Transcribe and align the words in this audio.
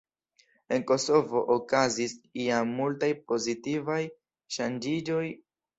En 0.77 0.85
Kosovo 0.91 1.43
okazis 1.57 2.17
jam 2.47 2.75
multaj 2.81 3.13
pozitivaj 3.31 4.03
ŝanĝiĝoj. 4.59 5.25